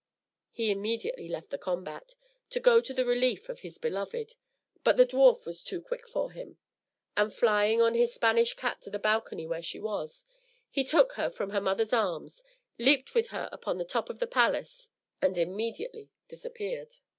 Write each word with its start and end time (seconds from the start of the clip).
He 0.49 0.71
immediately 0.71 1.27
left 1.29 1.51
the 1.51 1.59
combat, 1.59 2.15
to 2.49 2.59
go 2.59 2.81
to 2.81 2.91
the 2.91 3.05
relief 3.05 3.49
of 3.49 3.59
his 3.59 3.77
beloved, 3.77 4.33
but 4.83 4.97
the 4.97 5.05
dwarf 5.05 5.45
was 5.45 5.63
too 5.63 5.79
quick 5.79 6.09
for 6.09 6.31
him; 6.31 6.57
and 7.15 7.31
flying 7.31 7.83
on 7.83 7.93
his 7.93 8.11
Spanish 8.11 8.55
cat 8.55 8.81
to 8.81 8.89
the 8.89 8.97
balcony 8.97 9.45
where 9.45 9.61
she 9.61 9.79
was, 9.79 10.25
he 10.71 10.83
took 10.83 11.13
her 11.13 11.29
from 11.29 11.51
her 11.51 11.61
mother's 11.61 11.93
arms, 11.93 12.41
leaped 12.79 13.13
with 13.13 13.27
her 13.27 13.47
upon 13.51 13.77
the 13.77 13.85
top 13.85 14.09
of 14.09 14.17
the 14.17 14.25
palace, 14.25 14.89
and 15.21 15.37
immediately 15.37 16.09
disappeared. 16.27 16.95